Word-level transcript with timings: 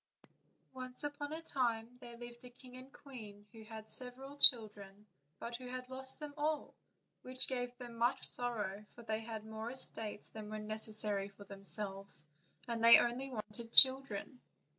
ONCE 0.73 1.03
upon 1.03 1.31
a 1.31 1.43
time 1.43 1.87
there 1.99 2.17
lived 2.17 2.43
a 2.43 2.49
king 2.49 2.75
and 2.75 2.91
queen 2.91 3.45
who 3.51 3.59
had 3.59 3.83
had 3.85 3.93
several 3.93 4.35
children, 4.35 5.05
but 5.37 5.57
who 5.57 5.67
had 5.67 5.89
lost 5.91 6.17
them 6.19 6.33
all, 6.37 6.73
which 7.21 7.47
gave 7.47 7.77
them 7.77 7.99
much 7.99 8.23
sorrow, 8.23 8.83
for 8.95 9.03
they 9.03 9.19
had 9.19 9.45
more 9.45 9.69
estates 9.69 10.31
than 10.31 10.49
were 10.49 10.57
necessary 10.57 11.27
for 11.29 11.43
themselves, 11.43 12.25
and 12.67 12.83
only 12.83 13.29
wanted 13.29 13.71
children. 13.73 14.41